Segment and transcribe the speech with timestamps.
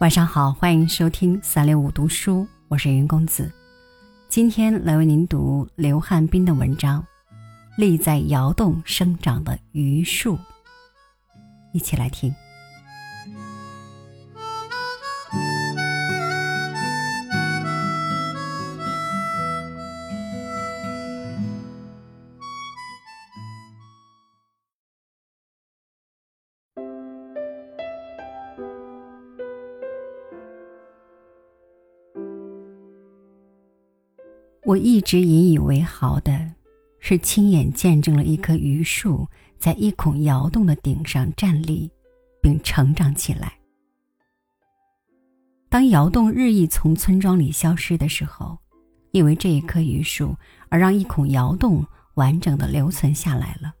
[0.00, 3.52] 晚上好，欢迎收听三六五读书，我是云公子。
[4.28, 7.00] 今天来为您读刘汉斌的文章
[7.76, 10.36] 《立在窑洞生长的榆树》，
[11.72, 12.34] 一起来听。
[34.64, 36.52] 我一直引以为豪的，
[37.00, 39.26] 是亲眼见证了一棵榆树
[39.58, 41.90] 在一孔窑洞的顶上站立，
[42.40, 43.52] 并成长起来。
[45.68, 48.56] 当窑洞日益从村庄里消失的时候，
[49.10, 50.36] 因为这一棵榆树
[50.68, 53.74] 而让一孔窑洞完整的留存下来了。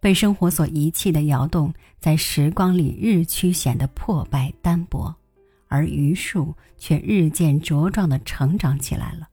[0.00, 5.14] 被生活所遗弃的窑洞，在时光里日趋显得破败单薄，
[5.66, 9.28] 而榆树却日渐茁壮的成长起来了。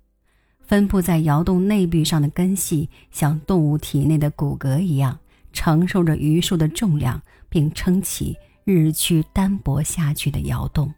[0.68, 5.20] 分布在窑洞内壁上的根系，像动物体内的骨骼一样，
[5.54, 10.92] 承受着榆树的重量，并撑起日趋单薄下去的窑洞。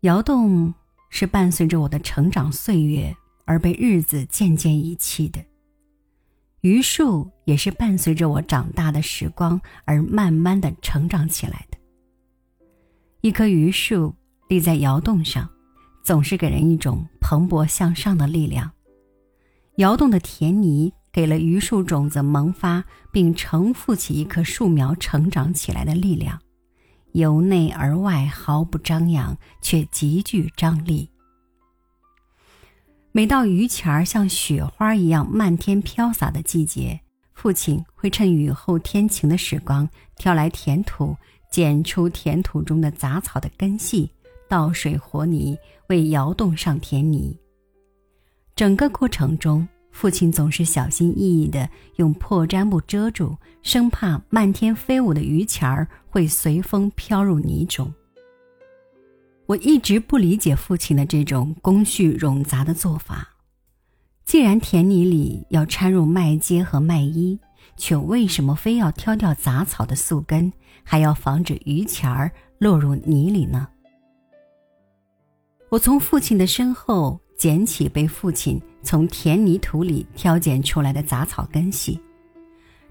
[0.00, 0.72] 窑洞
[1.10, 5.44] 是伴随着我的成长岁月而被日子渐渐遗弃的，
[6.62, 11.76] 榆树也是伴随着我长大的时光而慢慢的成长起来的。
[13.20, 14.14] 一棵榆树
[14.48, 15.46] 立在窑洞上。
[16.08, 18.70] 总是给人一种蓬勃向上的力量。
[19.76, 26.40] 窑洞的田泥给了榆树种子萌发并承负起一棵树苗成长起来的力量，
[27.12, 31.10] 由内而外毫不张扬，却极具张力。
[33.12, 36.98] 每到榆钱儿像雪花一样漫天飘洒的季节，
[37.34, 39.86] 父亲会趁雨后天晴的时光，
[40.16, 41.14] 挑来田土，
[41.52, 44.10] 剪出田土中的杂草的根系。
[44.48, 45.56] 倒水和泥，
[45.88, 47.36] 为窑洞上填泥。
[48.56, 57.92] 整个过程中，父亲总是小心翼翼地用破毡布遮住，生怕漫天飞舞的榆钱儿会随风飘入泥中。
[59.46, 63.28] 我一直不理解父亲的这种工序冗杂的做法。
[64.24, 67.38] 既然田泥里要掺入麦秸和麦衣，
[67.76, 70.52] 却为什么非要挑掉杂草的宿根，
[70.84, 73.68] 还要防止榆钱儿落入泥里呢？
[75.70, 82.00] 我从父亲的身后捡起被父亲从田泥土里挑拣出来的杂草根系，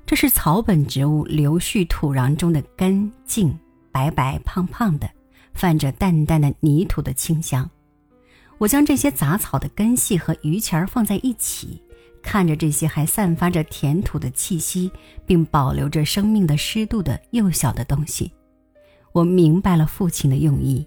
[0.05, 3.57] 这是草本植物留蓄土壤中的根茎，
[3.91, 5.09] 白白胖胖的，
[5.55, 7.67] 泛着淡淡的泥土的清香。
[8.59, 11.81] 我将这些杂草的根系和榆钱儿放在一起，
[12.21, 14.91] 看着这些还散发着甜土的气息，
[15.25, 18.31] 并保留着生命的湿度的幼小的东西，
[19.13, 20.85] 我明白了父亲的用意。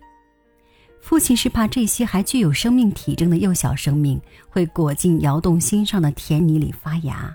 [1.01, 7.35] 父亲是怕这些还具有生命体征的幼小生命会裹进窑洞心上的田泥里发芽，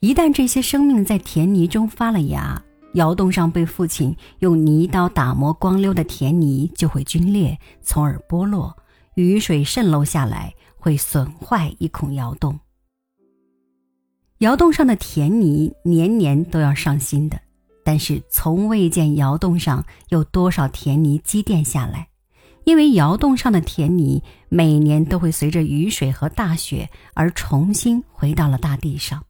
[0.00, 2.60] 一旦这些生命在田泥中发了芽，
[2.94, 8.76] 窑洞上被父亲用泥刀打磨光溜的田泥就会皲裂，从而剥落，
[9.14, 12.58] 雨水渗漏下来会损坏一孔窑洞。
[14.38, 17.38] 窑洞上的田泥年年都要上新的，
[17.84, 22.08] 但是从未见窑洞上有多少田泥积淀下来。
[22.64, 29.24] 因为窑洞上的田泥每年都会随着雨水和大雪而重新回到了大地上。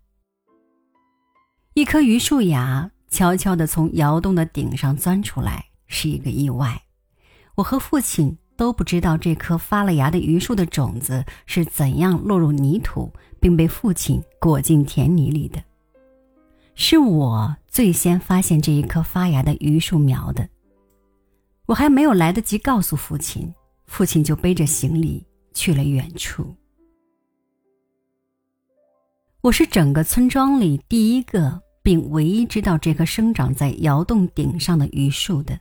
[1.74, 6.82] 一棵榆树芽悄悄地从窑洞的顶上钻出来，是一个意外。
[7.54, 15.62] 我和父亲都不知道这棵发了芽的榆树的种子是怎样落入泥土，并被父亲裹进田泥里的。
[16.74, 20.48] 是我最先发现这一棵发芽的榆树苗的。
[21.66, 23.52] 我还没有来得及告诉父亲，
[23.86, 26.54] 父亲就背着行李去了远处。
[29.40, 35.58] 我是整个村庄里第一个并唯一知道这棵生长在窑洞顶上的榆树的。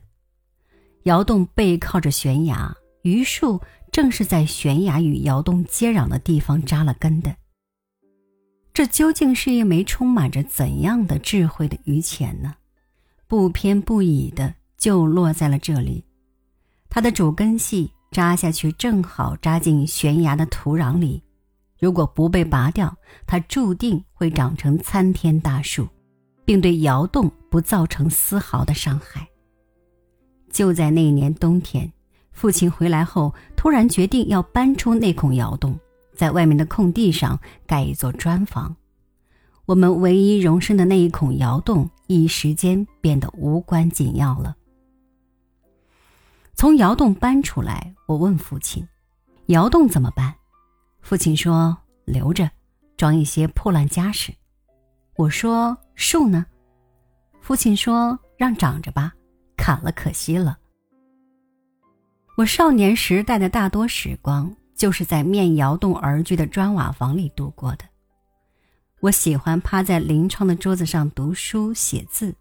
[1.04, 3.60] 窑洞背靠着悬崖，榆树
[3.90, 7.34] 正是在悬崖与窑洞接壤的地方扎了根的。
[8.72, 12.54] 这究竟是一枚充满着怎样的智慧的榆钱呢？
[13.26, 14.54] 不偏不倚的。
[14.82, 16.04] 就落在了这里，
[16.90, 21.22] 它的主根系扎下去，正好扎进悬崖的土壤里。
[21.78, 22.92] 如果不被拔掉，
[23.24, 25.86] 它注定会长成参天大树，
[26.44, 29.24] 并对窑洞不造成丝毫的伤害。
[30.50, 31.88] 就在那年冬天，
[32.32, 35.78] 父亲回来后，突然决定要搬出那孔窑洞，
[36.12, 37.38] 在外面的空地上
[37.68, 38.74] 盖一座砖房。
[39.64, 44.56] 我们唯一容身的那一孔窑洞，一时间变得无关紧要了。
[46.54, 48.86] 从窑洞搬出来，我问父亲
[49.46, 50.34] ：“窑洞怎么办？”
[51.02, 52.48] 父亲说：“留着，
[52.96, 54.32] 装一些破烂家什。”
[55.16, 56.46] 我说：“树呢？”
[57.40, 59.12] 父亲说：“让长着吧，
[59.56, 60.58] 砍了可惜了。”
[62.38, 67.84] 我少年时代的大多时光，就是在面窑洞而居的砖瓦房里度过的。
[69.00, 72.34] 我喜欢趴在临窗的桌子上读书写字。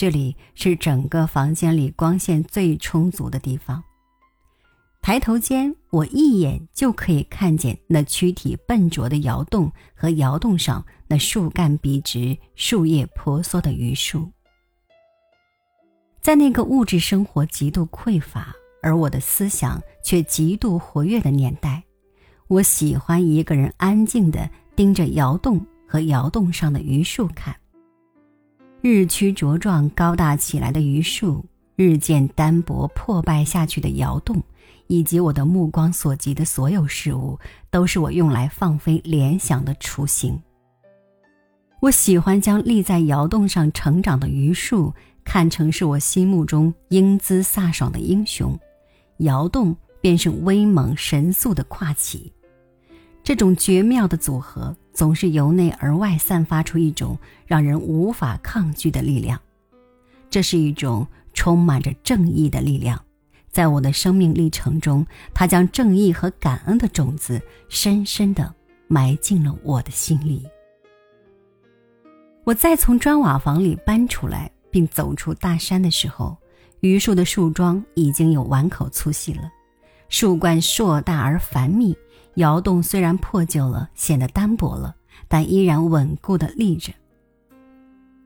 [0.00, 3.84] 这里是整个房间里光线最充足的地方。
[5.02, 14.32] 抬头间，我一眼就可以看见那躯体笨拙的窑洞和窑洞上那树干笔直、树叶婆娑的榆树。
[16.22, 21.84] 在那个物质生活极度匮乏，而我的思想却极度活跃的年代，
[22.48, 27.54] 我喜欢一个人安静地盯着窑洞和窑洞上的榆树看。
[28.82, 31.44] 日趋茁壮、高大起来的榆树，
[31.76, 34.42] 日渐单薄、破败下去的窑洞，
[34.86, 37.38] 以及我的目光所及的所有事物，
[37.70, 40.40] 都是我用来放飞联想的雏形。
[41.80, 44.94] 我喜欢将立在窑洞上成长的榆树
[45.24, 48.58] 看成是我心目中英姿飒爽的英雄，
[49.18, 52.32] 窑洞便是威猛神速的跨骑。
[53.22, 54.76] 这种绝妙的组合。
[54.92, 59.40] 总是由内而外散发出一种让人无法抗拒的力量，
[60.28, 63.02] 这是一种充满着正义的力量。
[63.50, 68.52] 在我的生命历程中，它将正义和感恩的种子深深地
[68.88, 70.46] 埋进了我的心里。
[72.44, 76.36] 我再从砖瓦房里搬出来，并走出大山的时候，
[76.80, 79.50] 榆树的树桩已经有碗口粗细了，
[80.10, 81.96] 树冠硕大而繁密。
[82.34, 84.94] 窑洞虽然破旧了，显得单薄了，
[85.28, 86.92] 但依然稳固的立着。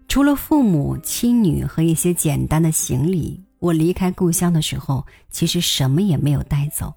[0.09, 6.93] 除了父母、妻女和一些简单的行李，我离开故乡的时候，其实什么也没有带走。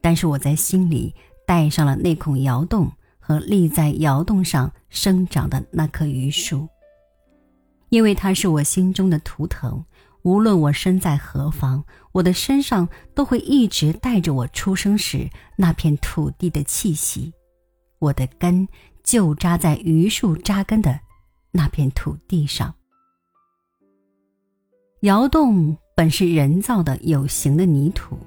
[0.00, 1.14] 但是我在心里
[1.46, 6.66] 带上了那孔窑洞和立在窑洞上生长的那棵榆树，
[7.90, 9.84] 因为它是我心中的图腾。
[10.22, 17.32] 无论我身在何方，我的身上都会一直带着我出生时那片土地的气息。
[17.98, 18.68] 我的根
[19.02, 21.00] 就扎在榆树扎根的
[21.50, 22.74] 那片土地上。
[25.00, 28.18] 窑洞本是人造的有形的泥土，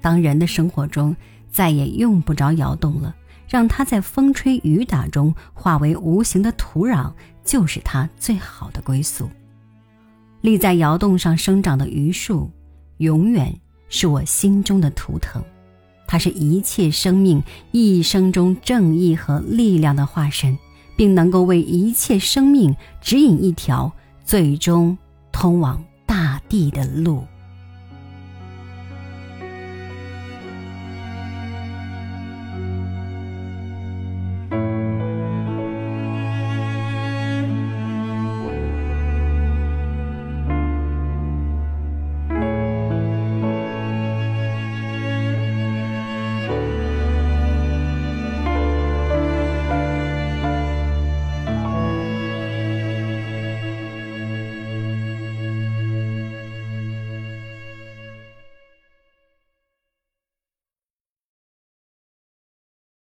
[0.00, 1.14] 当人的生活中
[1.48, 3.14] 再也用不着窑洞了，
[3.48, 7.12] 让它在风吹雨打中化为无形的土壤，
[7.44, 9.30] 就是它最好的归宿。
[10.40, 12.50] 立在窑洞上生长的榆树，
[12.98, 13.54] 永远
[13.88, 15.42] 是我心中的图腾。
[16.06, 20.58] 它是一切生命一生中正义和力量的化身，
[20.96, 23.92] 并能够为一切生命指引一条
[24.24, 24.96] 最终
[25.30, 27.22] 通往大地的路。